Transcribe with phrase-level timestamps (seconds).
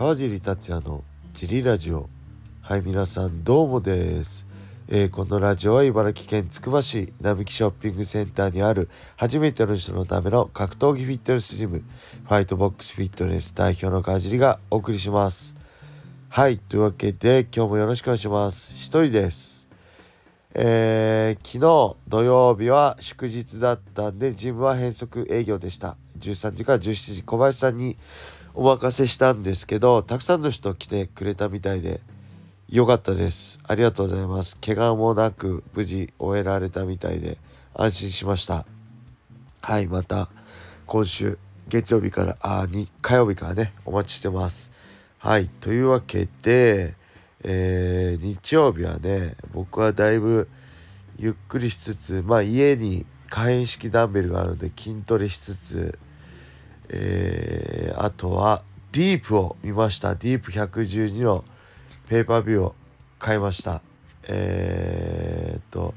[0.00, 1.04] 川尻達也の
[1.34, 2.08] ジリラジオ。
[2.62, 4.46] はい皆さんどうもです、
[4.88, 15.54] えー、このラジオは茨城県つくば市並木ショッピングセンターにある初めての人のための格闘技フィットネスジムファイトボックスフィットネス代表の川尻がお送りします。
[16.30, 18.72] はいというわけで今日もよろしくお願いします。
[18.72, 19.68] 一人です。
[20.54, 25.98] えー、昨日土曜日は祝日だったんでジムは変則営業でした。
[26.18, 27.98] 13時から17時小林さんに
[28.54, 32.00] お任せしたんですけどたくさんの人来てくれたみたいで
[32.68, 33.58] よかったです。
[33.66, 34.56] ありがとうございます。
[34.64, 37.36] 怪我もなく無事終えられたみたいで
[37.74, 38.64] 安心しました。
[39.62, 40.28] はいまた
[40.86, 44.70] 今週月曜日からあに火曜日からねお待ちしてます。
[45.18, 46.94] はいというわけで、
[47.42, 50.48] えー、日曜日はね僕はだいぶ
[51.18, 55.98] ゆっくりしつつまあ家に可変式ダンベルがあるので筋トレしつつ
[56.92, 60.16] えー、あとはディープを見ました。
[60.16, 61.44] ディープ112の
[62.08, 62.74] ペーパービューを
[63.20, 63.80] 買いました。
[64.24, 65.94] えー、っと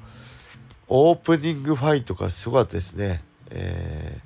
[0.87, 3.23] オープニングファイトがすごかったですね。
[3.49, 4.21] え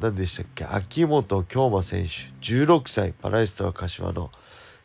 [0.00, 0.64] ー、何でしたっけ？
[0.64, 4.30] 秋元京馬選手16歳パラエストラ柏の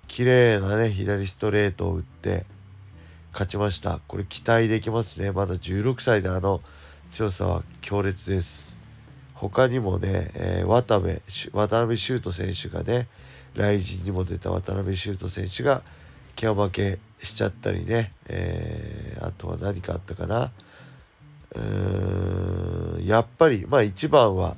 [0.08, 2.46] 綺麗なね左ストレートを打って
[3.32, 4.02] 勝ちました。
[4.08, 5.32] これ期待できますね。
[5.32, 6.62] まだ16歳であの
[7.10, 8.85] 強さは強烈です。
[9.36, 13.08] 他にもね、えー、渡部渡辺修斗選手がね
[13.54, 15.82] 来陣にも出た渡辺修斗選手が
[16.36, 20.52] 気負けしちゃったりね、えー、あとは何かあったかな。
[21.54, 24.56] うーんやっぱりまあ一番は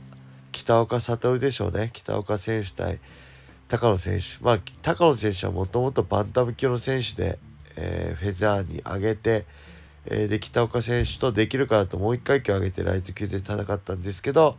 [0.51, 1.89] 北岡悟でしょうね。
[1.93, 2.99] 北岡選手対
[3.67, 4.43] 高野選手。
[4.43, 7.39] まあ高野選手はもともとバンタム級の選手で、
[7.75, 9.45] えー、フェザーに上げて
[10.09, 14.55] えー、で北岡選手とできるからともう1階級上げてライト級で戦ったんですけど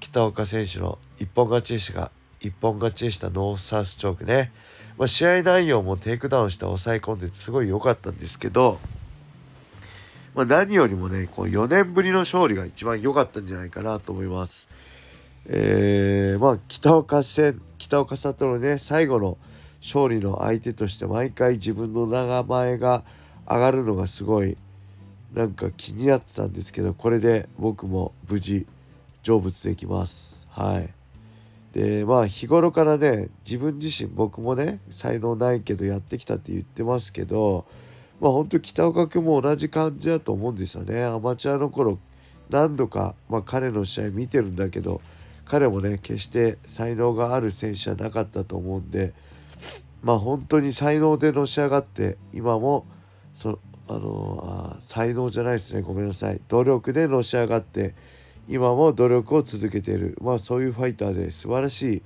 [0.00, 4.52] 北岡選手の一本勝ちでしたが一本勝ちでしたノースサウスチョークね、
[4.98, 8.78] まあ、試合内容もテイクダウンして抑え込んですごい良かったんですけど、
[10.34, 14.68] まあ、何よりもねこう4年ぶりの勝利が一番良かったんじゃないかなと思います。
[15.46, 19.36] えー、まあ北岡戦北岡悟ね最後の
[19.82, 23.04] 勝利の相手として毎回自分の名前が
[23.46, 24.56] 上がるのがすごい
[25.34, 28.66] なんか気になってたんですけどこれで僕も無事
[29.24, 30.46] 成仏できます。
[30.50, 30.90] はい。
[31.72, 37.66] でまあ日頃からね自分自身僕もね才能ないけどやってきたって言ってますけど
[38.20, 41.04] まあ本当北岡君も同じ感じだと思うんですよね。
[41.04, 41.98] アマチュアの頃
[42.48, 45.00] 何度か、まあ、彼の試合見てるんだけど
[45.44, 49.12] 彼もね決して才能がある選手じゃなかったと思うんで
[50.00, 52.86] まあ本当に才能でのし上がって今も
[53.32, 53.58] その
[53.88, 55.82] あのあ才能じゃないですね。
[55.82, 56.40] ごめんなさい。
[56.48, 57.94] 努力でのし上がって
[58.48, 60.16] 今も努力を続けている。
[60.20, 62.02] まあそういうファイターで素晴らしい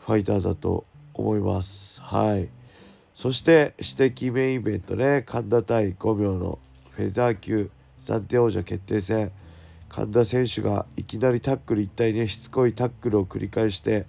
[0.00, 0.84] ファイターだと
[1.14, 2.00] 思います。
[2.00, 2.48] はい。
[3.14, 5.22] そして指摘メインイベントね。
[5.26, 6.58] 神田対5秒の
[6.92, 9.32] フェザー級暫定王者決定戦。
[9.88, 14.06] 神田選手がいきなりタックル一体ねしつこいタックルを繰り返して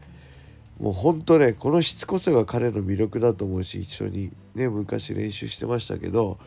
[0.80, 6.38] もうほんとねこのしつこさが彼の魅力だと思うし一緒にね昔練習してましたけど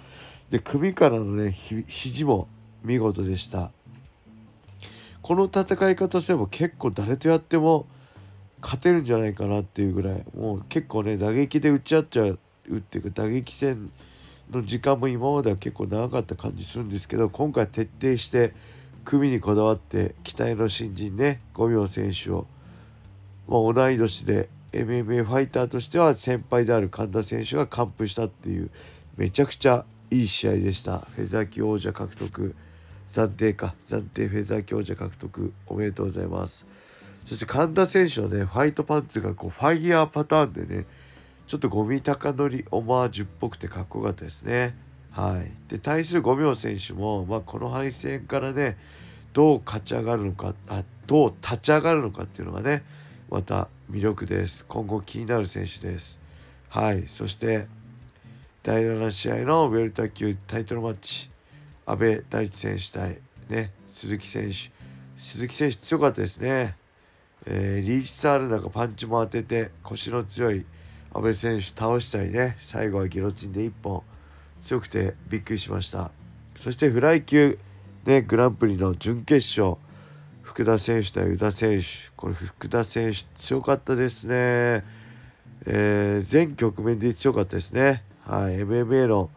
[0.52, 2.46] で首からのね肘も
[2.84, 3.72] 見事でした。
[5.22, 7.86] この戦い方すれば結構誰とやっても
[8.60, 12.38] 勝てるんじゃないかなっていうぐらいもう結構ね打撃で打ち合っちゃう
[12.76, 13.90] っていうか打撃戦
[14.50, 18.52] の時間も今までは結構長かった感じするんですけど今回徹底して
[19.04, 22.46] 組にこだわって期待の新人ね五秒選手を、
[23.48, 28.70] まあ、同い年で MMA ファイターとしては先輩である神田選手が完封したっていう
[29.16, 30.98] めちゃくちゃいい試合でした。
[30.98, 32.54] フェザー級王者獲得。
[33.06, 33.74] 暫定か。
[33.88, 35.52] 暫定フェザー級王者獲得。
[35.66, 36.66] おめでとうございます。
[37.24, 40.84] そして神田選手のねファイトパンツがこうファイヤーパターンでね
[41.46, 44.76] ちょっとゴミ高乗りオマージュっぽくてかっこよかったですね。
[45.12, 45.50] はい。
[45.70, 48.76] で対する五秒選手も、まあ、この敗戦からね
[49.32, 52.82] どう勝ち上がるのかあどう立ち上がるのかっていうのがね
[53.30, 54.66] また魅力です。
[54.68, 56.20] 今後気になる選手です。
[56.68, 57.08] はい。
[57.08, 57.66] そして
[58.62, 61.28] 第7試合のウェルター級タイトルマッチ
[61.84, 63.18] 阿部大地選手対
[63.48, 64.70] ね鈴木選手。
[65.18, 66.76] 鈴木選手強かったですね、
[67.46, 70.64] えー、リーチサールなんかパンチも当てて腰の強い
[71.12, 72.56] 阿部選手倒したりね。
[72.60, 74.02] 最後はギロチンで1本。
[74.60, 76.12] 強くてびっくりしました。
[76.54, 77.58] そしてフライ級
[78.04, 79.76] ねグランプリの準決勝。
[80.42, 81.86] 福田選手対宇田選手。
[82.14, 84.84] これ福田選手強かったですね、
[85.66, 88.04] えー、全局面で強かったですね。
[88.24, 89.30] はい、MMA の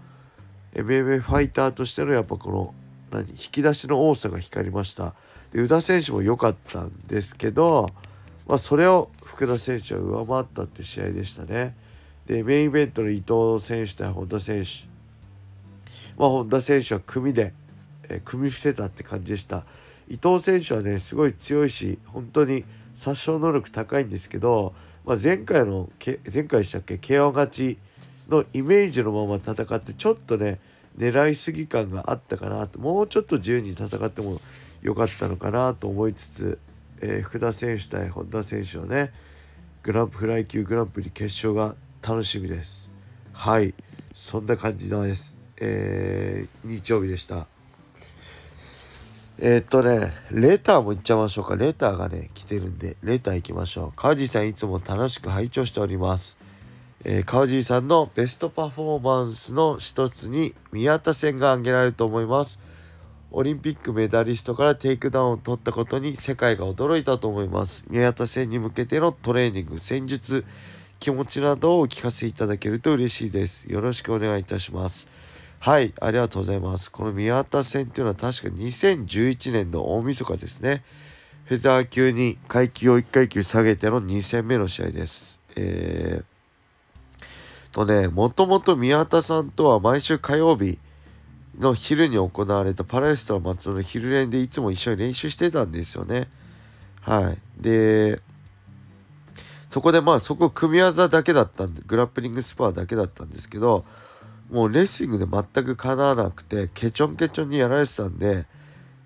[0.73, 2.73] MMA ファイターとしてのやっぱこの
[3.11, 5.15] 何引き出しの多さが光りました。
[5.51, 7.87] で宇田選手も良かったんですけど、
[8.47, 11.75] まあ、それを福田選手は上回ったって試合でしたね。
[12.27, 14.69] でメインイベントの伊藤選手対本田選手。
[16.17, 17.53] まあ本田選手は組で、
[18.09, 19.65] えー、組み伏せたって感じでした。
[20.09, 24.73] 伊藤選手はねすごい強いし本当に殺傷能力高いんですけど、
[25.05, 27.77] まあ、前回の前回でしたっけ？KO 勝ち
[28.29, 30.59] のイメージのまま戦ってちょっとね
[30.97, 32.79] 狙いすぎ感があったかなと。
[32.79, 34.39] もうちょっと自由に戦っても
[34.81, 36.59] よかったのかなと思いつつ、
[37.01, 39.11] えー、福田選手対本田選手のね
[39.83, 42.89] グランプフライ級グランプリ決勝が楽しみです。
[43.33, 43.73] はい。
[44.13, 47.47] そんな感じです、えー、日曜日でした。
[49.37, 51.57] えー、っとねレターもいっちゃいましょうか。
[51.57, 53.93] レターがね来てるんでレター行きましょう。
[53.97, 56.37] 川地さんいつも楽しく拝聴しております。
[57.07, 62.59] えー、川尻さんのベストパフォーマンスの一つに宮田戦が挙げられると思います。
[63.29, 67.85] オリンピックメダリストからテイクダウンを取ったことに世界が驚いたと思います。
[67.91, 70.45] 宮田戦に向けてのトレーニング、戦術、
[70.99, 73.71] 気持ちなどをお聞かせいただけると嬉しいです。
[73.71, 75.07] よろしくお願いいたします。
[75.59, 76.91] はい、ありがとうございます。
[76.91, 80.83] この宮田戦っていうのは確か2011年の大晦日ですね。
[81.43, 85.39] フェザー級に階級を1階級下げての2戦目の試合です。
[85.55, 86.34] えー
[87.75, 90.79] とね、もともと宮田さんとは毎週火曜日
[91.59, 96.29] の昼に行われたパラエストラ松の昼練でいつも一緒に練習してたんですよね。
[97.01, 97.61] はい。
[97.61, 98.21] で、
[99.69, 103.83] そこでまあそこ組み技だけだったんで、グラップリングスパーだけだったんですけど、
[104.49, 108.45] もうレスリングで全くかなわなくて、ケチョンケチョンにやられてたんで、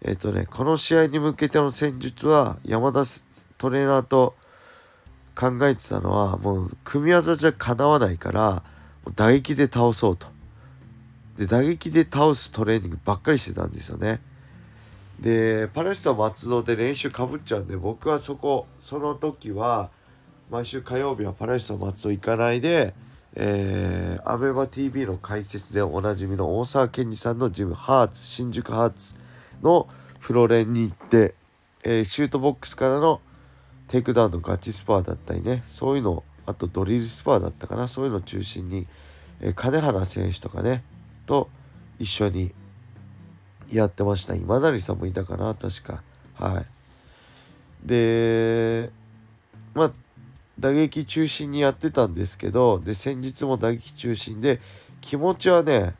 [0.03, 3.03] えっ、ー、とね、この試合に向けての戦術は山田
[3.57, 4.35] トレーナーと
[5.39, 8.63] 考えてたのはもう組み技じゃかなわないから
[9.15, 10.27] 打撃で倒そうと。
[11.37, 14.19] で打撃で倒すトレーニングばっかりしてたんですよね。
[15.21, 19.91] でパレスタ松戸で練習かぶっちゃうんで僕はそこその時は
[20.49, 22.93] 毎週火曜日はパレスタ松戸行かないで
[23.35, 29.13] えー、アベマ t v の解説でおなじみの大沢健二さんのジムハーツ新宿ハーツ
[29.61, 29.87] の
[30.19, 31.35] フロレンに行って、
[31.83, 33.21] えー、シュートボックスからの
[33.89, 38.87] テイクダウンのガチスパーだったりねそういうのあとドリルスパーだったかなそういうのを中心に、
[39.41, 40.83] え、金原選手とかね
[41.25, 41.49] と
[41.99, 42.51] 一緒に
[43.71, 44.33] やってました。
[44.33, 46.01] 今成さんもいたかな確か。
[46.33, 46.65] はい。
[47.87, 48.89] で
[49.73, 49.91] まあ
[50.59, 54.59] 打撃中心にやってたんですけどで先日も打撃中心で
[55.01, 55.93] 気持ちはね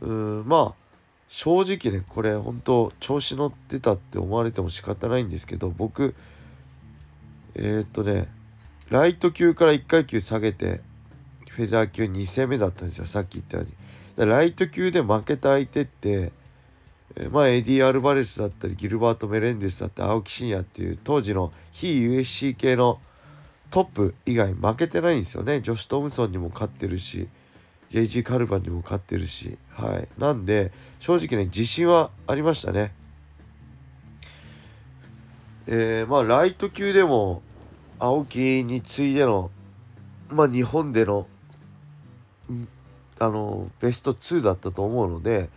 [0.00, 0.82] うんまあ
[1.28, 6.14] 正直ねこれ本当調子乗ってたって思われても仕方ないんですけど僕
[7.54, 8.28] えー、っとね
[8.90, 10.80] ライト級から1階級下げて
[11.50, 14.26] フェザー級2戦目だったんですよさっき言ったように。
[14.26, 16.32] ライト級で負けた相手って、
[17.16, 23.00] え、まあエディ・アルバレスだったりギルバート・メレンデスだったり青木真也っていう当時の非 USC 系の
[23.70, 25.60] トップ以外負けてないんですよね。
[25.60, 27.28] ジョシュ・トムソンにも勝ってるし
[27.90, 30.08] JG カルバンにも勝ってるしはい。
[30.18, 32.92] なんで正直ね自信はありましたね。
[35.66, 37.42] えー、まあライト級でも
[37.98, 39.50] 青木に次いでの
[40.30, 41.26] まあ日本での
[43.18, 45.48] あのベスト2だったと思うので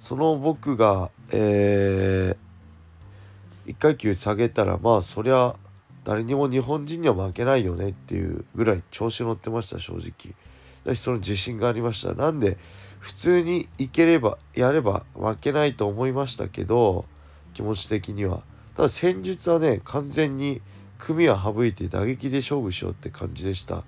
[0.00, 5.56] その僕がえー、1階級下げたらまあそりゃ
[6.04, 10.34] 誰にも日本人には負けないよねっていうぐらい調子乗ってました正直。
[10.84, 12.14] だしその自信がありました。
[12.14, 12.58] なんで
[12.98, 17.04] 普通にいければやれば負けないと思いましたけど
[17.54, 18.42] 気持ち的には。
[18.76, 20.60] ただ戦術はね完全に
[20.98, 23.84] 組は省いて打撃で勝負しようって感じでした。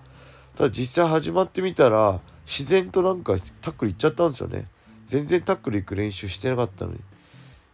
[0.57, 4.69] ただ実際始まってみたら自然となんかタックルいっちゃったんですよね。
[5.05, 7.01] 全然タックル行く練習してなかったのに。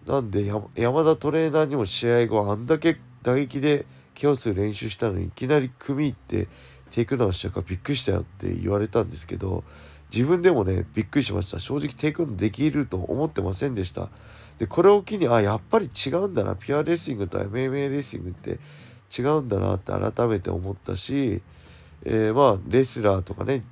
[0.07, 6.49] なんで山田トレーナーにも試合後あんだけ打撃でケアする練習したのにいきなり組行って
[6.90, 9.62] テイクダウンしたからびっくりしたよって言われたんですけど
[10.12, 11.59] 自分でもねびっくりしました。
[11.59, 14.09] 正直テイクダウンできると思ってませんでした。
[14.59, 16.55] でこれを機にあやっぱり違うんだな。
[16.57, 18.59] ピュアレスリングと MMA レスリングって
[19.17, 21.40] 違うんだなって改めて思ったし、
[22.05, 23.62] えー、まあレスラーとかね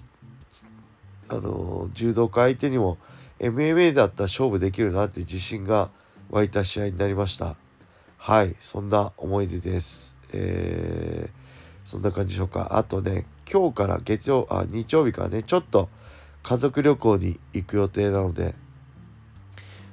[1.29, 2.99] あの柔道家相手にも
[3.39, 5.91] MMA だったら勝負できるなって自信が
[6.31, 7.57] 湧いた試合になりました。
[8.17, 10.17] はいそんな思い出です。
[10.33, 12.69] えー、そんな感じでしょうか。
[12.73, 15.89] あとね今日から月曜あ日曜日からねちょっと
[16.49, 18.55] 家族旅行に行く予定なので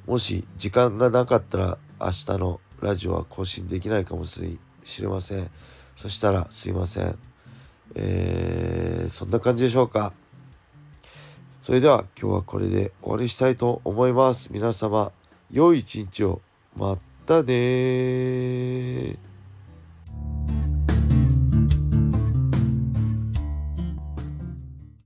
[0.08, 4.58] もし時間がなかったら明日のラジオは更新できないかもし
[5.02, 5.52] れません。
[5.98, 7.18] そしたらすいません。
[7.96, 10.14] えー、そんな感じでしょうか。
[11.62, 14.54] それでは今日はこれで終わりしたいと思います。
[14.54, 15.12] 皆様、
[15.52, 16.42] 良い一日を。
[16.78, 19.18] またね